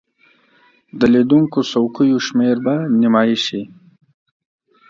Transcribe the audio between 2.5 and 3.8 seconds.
به نیمایي شي.